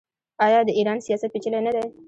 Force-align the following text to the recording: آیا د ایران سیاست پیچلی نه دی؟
آیا 0.45 0.59
د 0.67 0.69
ایران 0.77 0.99
سیاست 1.05 1.29
پیچلی 1.33 1.59
نه 1.65 1.71
دی؟ 1.75 1.83